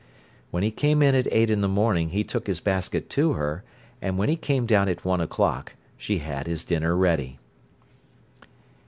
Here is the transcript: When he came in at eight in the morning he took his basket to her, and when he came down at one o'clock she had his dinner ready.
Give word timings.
When 0.49 0.63
he 0.63 0.71
came 0.71 1.03
in 1.03 1.13
at 1.13 1.27
eight 1.29 1.51
in 1.51 1.61
the 1.61 1.67
morning 1.67 2.09
he 2.09 2.23
took 2.23 2.47
his 2.47 2.59
basket 2.59 3.07
to 3.11 3.33
her, 3.33 3.63
and 4.01 4.17
when 4.17 4.29
he 4.29 4.35
came 4.35 4.65
down 4.65 4.89
at 4.89 5.05
one 5.05 5.21
o'clock 5.21 5.73
she 5.95 6.17
had 6.17 6.47
his 6.47 6.63
dinner 6.63 6.95
ready. 6.97 7.37